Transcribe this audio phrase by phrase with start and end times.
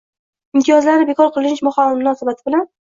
[0.59, 2.71] Imtiyozlarni bekor qilinishi munosabati bilan